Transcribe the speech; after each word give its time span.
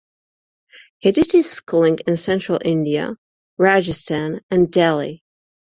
He 0.97 1.11
did 1.11 1.31
his 1.31 1.51
schooling 1.51 1.99
in 2.07 2.17
Central 2.17 2.57
India, 2.65 3.17
Rajasthan 3.59 4.41
and 4.49 4.71
Delhi. 4.71 5.21